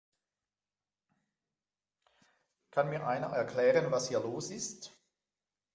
[2.71, 4.91] Kann mir einer erklären, was hier los ist?